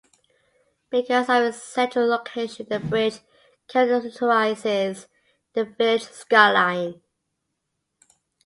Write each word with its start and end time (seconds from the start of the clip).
Because 0.89 1.29
of 1.29 1.43
its 1.43 1.61
central 1.61 2.07
location, 2.07 2.65
the 2.67 2.79
bridge 2.79 3.19
characterizes 3.67 5.07
the 5.53 5.63
village 5.63 6.05
skyline. 6.09 7.03